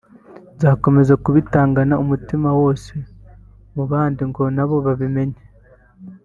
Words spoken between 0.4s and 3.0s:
nzakomeza kubitangana umutima wose